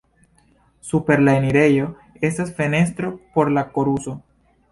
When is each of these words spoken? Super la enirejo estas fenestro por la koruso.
Super 0.91 1.21
la 1.25 1.35
enirejo 1.41 1.85
estas 2.31 2.51
fenestro 2.59 3.11
por 3.35 3.51
la 3.59 3.67
koruso. 3.77 4.17